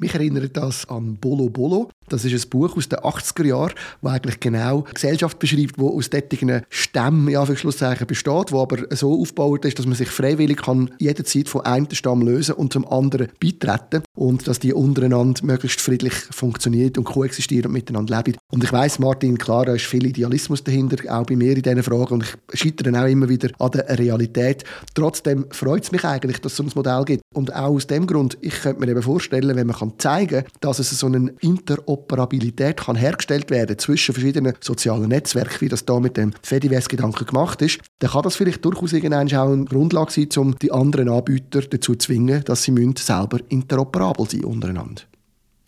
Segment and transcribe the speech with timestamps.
[0.00, 1.90] Mich erinnert das an Bolo Bolo.
[2.08, 5.82] Das ist ein Buch aus den 80er Jahren, das eigentlich genau die Gesellschaft beschreibt, die
[5.82, 10.08] aus solchen Stämmen ja, für Schlusszeichen besteht, wo aber so aufgebaut ist, dass man sich
[10.08, 15.44] freiwillig kann jederzeit von einem Stamm lösen und zum anderen beitreten und dass die untereinander
[15.44, 18.38] möglichst friedlich funktioniert und koexistieren und miteinander leben.
[18.52, 21.82] Und ich weiß, Martin, klar, da ist viel Idealismus dahinter, auch bei mir in diesen
[21.82, 24.64] Fragen und ich scheitere auch immer wieder an der Realität.
[24.94, 27.22] Trotzdem freut es mich eigentlich, dass es so ein Modell gibt.
[27.34, 30.78] Und auch aus dem Grund, ich könnte mir eben vorstellen, wenn man zeigen kann, dass
[30.78, 36.16] es so eine Interoperabilität kann hergestellt werden zwischen verschiedenen sozialen Netzwerken, wie das da mit
[36.16, 40.58] dem Fediverse-Gedanken gemacht ist, dann kann das vielleicht durchaus irgendwann auch eine Grundlage sein, um
[40.58, 45.02] die anderen Anbieter dazu zu zwingen, dass sie selber interoperabel sein untereinander.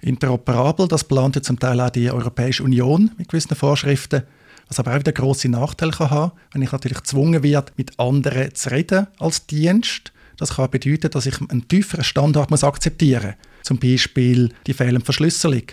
[0.01, 4.23] Interoperabel, das plant ja zum Teil auch die Europäische Union mit gewissen Vorschriften.
[4.69, 8.55] Was aber auch wieder grosse Nachteile kann haben, wenn ich natürlich gezwungen werde, mit anderen
[8.55, 10.13] zu reden als Dienst.
[10.41, 13.67] Das kann bedeuten, dass ich einen tieferen Standard muss akzeptieren muss.
[13.67, 15.65] Zum Beispiel die fehlende Verschlüsselung.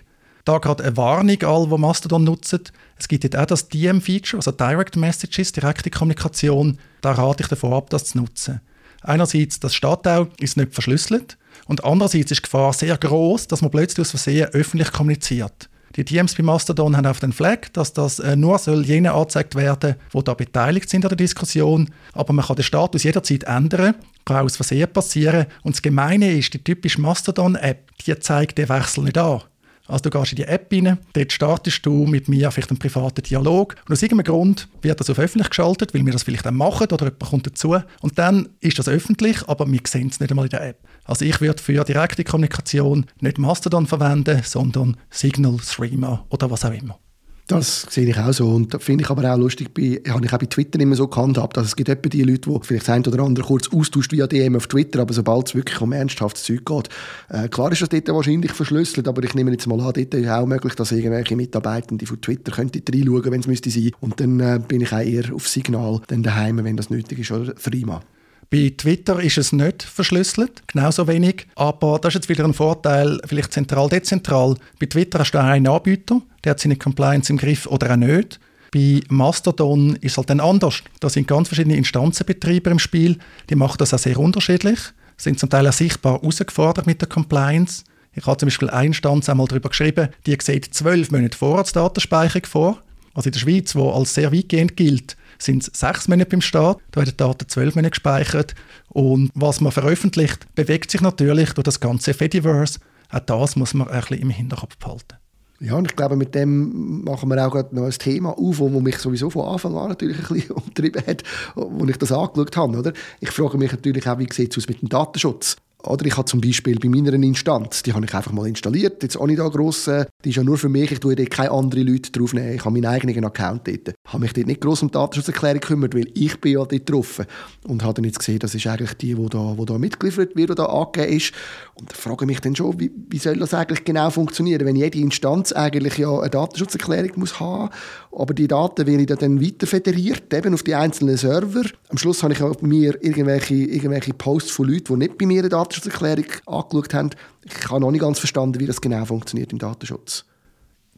[0.43, 2.59] Da gerade eine Warnung all, die Mastodon nutzen.
[2.99, 6.79] Es gibt jetzt auch das DM-Feature, also Direct Messages, direkte Kommunikation.
[6.99, 8.59] Da rate ich davon ab, das zu nutzen.
[9.03, 11.37] Einerseits, das auch, ist nicht verschlüsselt.
[11.65, 15.69] Und andererseits ist die Gefahr sehr groß, dass man plötzlich aus Versehen öffentlich kommuniziert.
[15.95, 19.55] Die DMs bei Mastodon haben auf den Flag, dass das äh, nur soll jenen angezeigt
[19.55, 21.89] werden, die da beteiligt sind an der Diskussion.
[22.11, 23.95] Aber man kann den Status jederzeit ändern,
[24.27, 25.47] kann auch aus Versehen passieren.
[25.63, 29.41] Und das Gemeine ist, die typische Mastodon-App, die zeigt den Wechsel nicht an.
[29.87, 33.23] Also du gehst in die App rein, dort startest du mit mir vielleicht einen privaten
[33.23, 36.55] Dialog und aus irgendeinem Grund wird das auf öffentlich geschaltet, weil wir das vielleicht dann
[36.55, 40.29] machen oder jemand kommt dazu und dann ist das öffentlich, aber wir sehen es nicht
[40.29, 40.79] einmal in der App.
[41.05, 46.73] Also ich würde für direkte Kommunikation nicht Mastodon verwenden, sondern Signal, Streamer oder was auch
[46.73, 46.99] immer.
[47.47, 48.49] Das sehe ich auch so.
[48.49, 51.07] Und da finde ich aber auch lustig, bei, habe ich auch bei Twitter immer so
[51.07, 54.27] gehandhabt, dass es gibt etwa die Leute, die vielleicht ein oder andere kurz austauscht via
[54.27, 56.89] DM auf Twitter, aber sobald es wirklich um ernsthaftes Zeug geht,
[57.29, 60.27] äh, klar ist das dort wahrscheinlich verschlüsselt, aber ich nehme jetzt mal an, dort ist
[60.27, 63.91] auch möglich, dass irgendwelche Mitarbeitende von Twitter könnten reinschauen, wenn es müsste sein.
[64.01, 67.31] Und dann äh, bin ich auch eher auf Signal dann daheim, wenn das nötig ist,
[67.31, 68.01] oder Threema.
[68.49, 71.47] Bei Twitter ist es nicht verschlüsselt, genauso wenig.
[71.55, 74.55] Aber das ist jetzt wieder ein Vorteil, vielleicht zentral-dezentral.
[74.79, 78.39] Bei Twitter hast du einen Anbieter, der hat seine Compliance im Griff oder auch nicht.
[78.71, 80.81] Bei Mastodon ist es halt dann anders.
[80.99, 83.17] Da sind ganz verschiedene Instanzenbetreiber im Spiel.
[83.49, 84.79] Die machen das auch sehr unterschiedlich,
[85.17, 87.83] sind zum Teil auch sichtbar herausgefordert mit der Compliance.
[88.13, 92.83] Ich habe zum Beispiel eine Instanz einmal darüber geschrieben, die sieht zwölf Monate Vorratsdatenspeicherung vor.
[93.13, 96.81] Also in der Schweiz, wo als sehr weitgehend gilt, sind es sechs Monate beim Start,
[96.91, 98.55] da werden Daten zwölf Monate gespeichert.
[98.89, 102.79] Und was man veröffentlicht, bewegt sich natürlich durch das ganze Fediverse.
[103.09, 105.17] Auch das muss man ein bisschen im Hinterkopf behalten.
[105.59, 108.97] Ja, und ich glaube, mit dem machen wir auch noch ein Thema auf, das mich
[108.99, 111.23] sowieso von Anfang an natürlich ein bisschen umtrieben hat,
[111.55, 112.77] als ich das angeschaut habe.
[112.77, 112.93] Oder?
[113.19, 115.55] Ich frage mich natürlich auch, wie sieht es aus mit dem Datenschutz?
[115.83, 119.15] Oder ich habe zum Beispiel bei meiner Instanz, die habe ich einfach mal installiert, jetzt
[119.15, 119.89] auch nicht da gross,
[120.25, 122.73] die ist ja nur für mich, ich tue dort keine anderen Leute draufnehmen, ich habe
[122.73, 123.93] meinen eigenen Account dort.
[124.07, 127.21] Habe mich dort nicht gross um die Datenschutzerklärung gekümmert, weil ich bin ja dort drauf.
[127.67, 130.49] Und habe dann jetzt gesehen, das ist eigentlich die, die da, die da mitgeliefert wird,
[130.49, 131.33] die da angegeben ist.
[131.75, 134.97] Und ich frage mich dann schon, wie, wie soll das eigentlich genau funktionieren, wenn jede
[134.99, 137.69] Instanz eigentlich ja eine Datenschutzerklärung muss haben,
[138.11, 141.63] aber die Daten werden dann weiter federiert, eben auf die einzelnen Server.
[141.89, 145.39] Am Schluss habe ich auch mir irgendwelche, irgendwelche Posts von Leuten, die nicht bei mir
[145.39, 147.09] eine Datenschutzerklärung angeschaut haben.
[147.43, 150.25] Ich habe noch nicht ganz verstanden, wie das genau funktioniert im Datenschutz.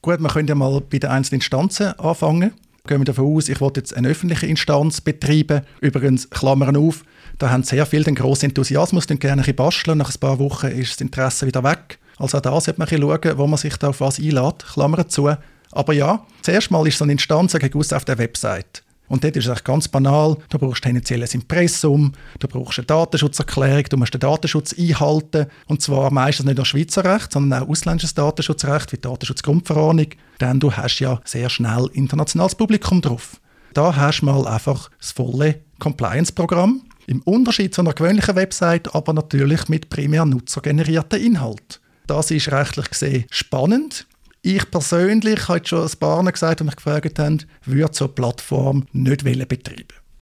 [0.01, 2.53] Gut, wir können ja mal bei den einzelnen Instanzen anfangen.
[2.89, 5.61] Gehen wir davon aus, ich wollte jetzt eine öffentliche Instanz betreiben.
[5.79, 7.03] Übrigens, Klammern auf,
[7.37, 9.99] da haben sehr viele den grossen Enthusiasmus, die gerne ein basteln.
[9.99, 11.99] Nach ein paar Wochen ist das Interesse wieder weg.
[12.17, 14.65] Also auch da sollte man schauen, wo man sich da auf was einlädt.
[14.73, 15.31] Klammern zu.
[15.71, 18.81] Aber ja, zuerst mal ist so eine Instanz auf der Website.
[19.09, 20.37] Und dort ist es ganz banal.
[20.49, 25.47] Du brauchst tendenziell ein Impressum, du brauchst eine Datenschutzerklärung, du musst den Datenschutz einhalten.
[25.67, 30.07] Und zwar meistens nicht nur Schweizer Recht, sondern auch ausländisches Datenschutzrecht, wie die Datenschutzgrundverordnung.
[30.39, 33.41] Denn du hast ja sehr schnell internationales Publikum drauf.
[33.73, 36.83] Da hast du mal einfach das volle Compliance-Programm.
[37.07, 41.81] Im Unterschied zu einer gewöhnlichen Website, aber natürlich mit primär nutzergenerierten Inhalt.
[42.05, 44.07] Das ist rechtlich gesehen spannend.
[44.41, 48.85] Ich persönlich, habe schon ein paar gesagt, die mich gefragt haben, würde so eine Plattform
[48.93, 49.87] nicht betreiben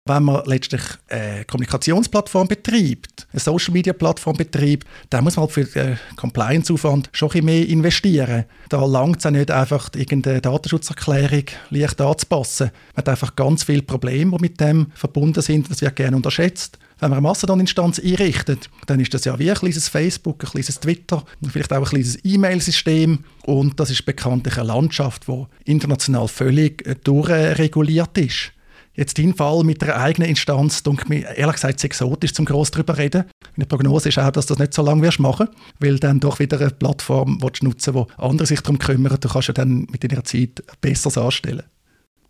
[0.06, 5.98] wenn man letztlich eine Kommunikationsplattform betreibt, eine Social-Media-Plattform betreibt, dann muss man halt für den
[6.16, 8.44] Compliance-Aufwand schon ein mehr investieren.
[8.68, 12.70] Da langt es ja nicht einfach, irgendeine Datenschutzerklärung leicht anzupassen.
[12.94, 15.70] Man hat einfach ganz viele Probleme, die mit dem verbunden sind.
[15.70, 16.78] Das wird gerne unterschätzt.
[16.98, 20.80] Wenn man eine Mastodon-Instanz einrichtet, dann ist das ja wie ein kleines Facebook, ein kleines
[20.80, 23.24] Twitter, vielleicht auch ein kleines E-Mail-System.
[23.44, 28.52] Und das ist bekanntlich eine Landschaft, die international völlig durchreguliert ist.
[28.96, 32.96] Jetzt dein Fall mit einer eigenen Instanz, denke mir ehrlich gesagt exotisch, zum gross darüber
[32.96, 33.24] reden.
[33.54, 35.48] Meine Prognose ist auch, dass du das nicht so lange wirst machen,
[35.80, 39.18] weil dann doch wieder eine Plattform willst nutzen, wo andere sich darum kümmern.
[39.20, 41.64] Du kannst ja dann mit deiner Zeit Besseres anstellen.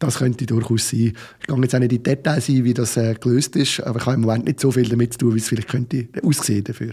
[0.00, 0.98] Das könnte durchaus sein.
[0.98, 4.00] Ich gehe jetzt auch nicht in die Details ein, wie das äh, gelöst ist, aber
[4.00, 6.64] ich habe im Moment nicht so viel damit zu tun, wie es vielleicht könnte aussehen
[6.64, 6.92] dafür.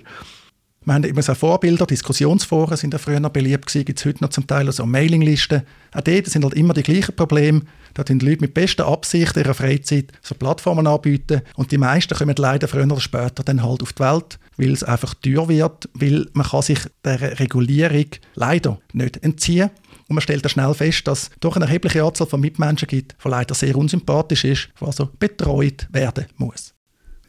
[0.85, 4.21] Wir haben immer so Vorbilder, Diskussionsforen sind ja früher noch beliebt gewesen, gibt es heute
[4.21, 5.61] noch zum Teil so Mailinglisten.
[5.93, 7.61] Auch dort sind halt immer die gleichen Probleme.
[7.93, 12.17] Da tun die Leute mit bester Absicht ihrer Freizeit so Plattformen anbieten und die meisten
[12.17, 15.89] kommen leider früher oder später dann halt auf die Welt, weil es einfach teuer wird,
[15.93, 19.69] weil man kann sich der Regulierung leider nicht entziehen
[20.07, 23.15] und man stellt dann schnell fest, dass es doch eine erhebliche Anzahl von Mitmenschen gibt,
[23.23, 26.72] die leider sehr unsympathisch ist, die also betreut werden muss.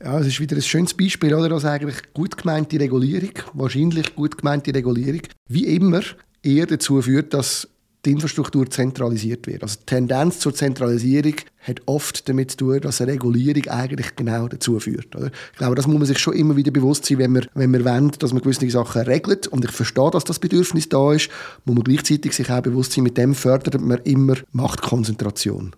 [0.03, 1.49] Ja, es ist wieder ein schönes Beispiel, oder?
[1.49, 6.03] dass eigentlich gut gemeinte Regulierung, wahrscheinlich gut gemeinte Regulierung, wie immer
[6.43, 7.69] eher dazu führt, dass
[8.05, 9.63] die Infrastruktur zentralisiert wird.
[9.63, 14.47] Also die Tendenz zur Zentralisierung hat oft damit zu tun, dass eine Regulierung eigentlich genau
[14.49, 15.17] dazu führt.
[15.17, 15.31] Oder?
[15.53, 17.85] Ich glaube, das muss man sich schon immer wieder bewusst sein, wenn man, wenn man
[17.85, 19.47] wollen, dass man gewisse Sachen regelt.
[19.47, 21.31] Und ich verstehe, dass das Bedürfnis da ist,
[21.65, 25.75] muss man gleichzeitig sich auch bewusst sein, mit dem fördert man immer Machtkonzentration.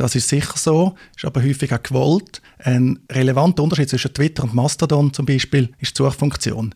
[0.00, 2.40] Das ist sicher so, ist aber häufig auch gewollt.
[2.56, 6.74] Ein relevanter Unterschied zwischen Twitter und Mastodon zum Beispiel ist die Suchfunktion.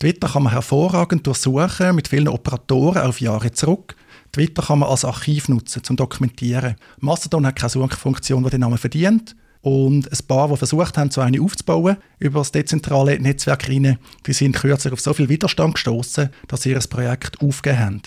[0.00, 3.94] Twitter kann man hervorragend durchsuchen mit vielen Operatoren auf Jahre zurück.
[4.32, 6.74] Twitter kann man als Archiv nutzen, zum Dokumentieren.
[6.98, 9.36] Mastodon hat keine Suchfunktion, die den Namen verdient.
[9.60, 14.32] Und ein paar, die versucht haben, so eine aufzubauen über das dezentrale Netzwerk rein, die
[14.32, 18.02] sind kürzlich auf so viel Widerstand gestoßen, dass sie ihr Projekt aufgegeben haben.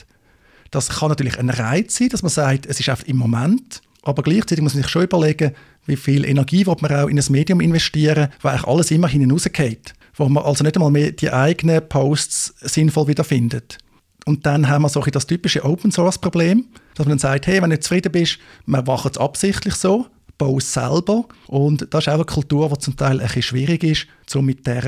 [0.71, 4.23] Das kann natürlich ein Reiz sein, dass man sagt, es ist einfach im Moment aber
[4.23, 5.51] gleichzeitig muss man sich schon überlegen,
[5.85, 9.93] wie viel Energie man auch in ein Medium investieren, wo eigentlich alles immer hinausgeht.
[10.15, 13.77] Wo man also nicht einmal mehr die eigenen Posts sinnvoll wiederfindet.
[14.25, 16.65] Und dann haben wir so das typische Open-Source-Problem,
[16.95, 20.07] dass man dann sagt, hey, wenn du zufrieden bist, wir machen es absichtlich so,
[20.37, 21.25] bauen es selber.
[21.47, 24.65] Und das ist auch eine Kultur, die zum Teil ein bisschen schwierig ist, um mit
[24.67, 24.83] der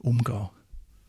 [0.00, 0.48] umzugehen.